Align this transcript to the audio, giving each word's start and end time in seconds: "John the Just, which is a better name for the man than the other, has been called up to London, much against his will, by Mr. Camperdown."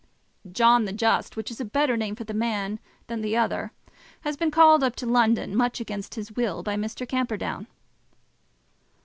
"John 0.51 0.85
the 0.85 0.93
Just, 0.93 1.37
which 1.37 1.51
is 1.51 1.61
a 1.61 1.63
better 1.65 1.95
name 1.95 2.15
for 2.15 2.23
the 2.23 2.33
man 2.33 2.79
than 3.05 3.21
the 3.21 3.37
other, 3.37 3.71
has 4.21 4.35
been 4.35 4.49
called 4.49 4.83
up 4.83 4.95
to 4.95 5.05
London, 5.05 5.55
much 5.55 5.79
against 5.79 6.15
his 6.15 6.31
will, 6.35 6.63
by 6.63 6.75
Mr. 6.75 7.07
Camperdown." 7.07 7.67